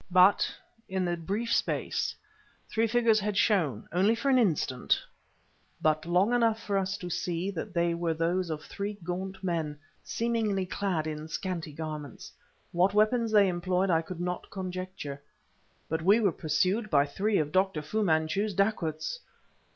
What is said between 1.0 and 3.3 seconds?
the brief space, three figures